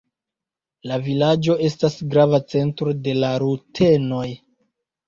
La 0.91 0.97
vilaĝo 1.07 1.57
estas 1.67 1.99
grava 2.15 2.41
centro 2.55 2.99
de 3.05 3.17
la 3.23 3.33
rutenoj. 3.47 4.29